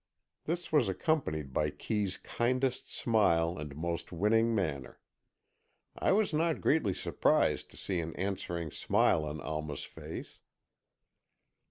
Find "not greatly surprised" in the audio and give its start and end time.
6.33-7.69